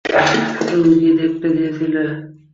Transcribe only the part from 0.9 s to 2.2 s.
কী দেখাতে চেয়েছিলে?